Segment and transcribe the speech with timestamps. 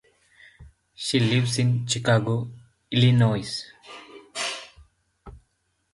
[0.95, 2.49] She lives in Chicago,
[2.89, 3.67] Illinois.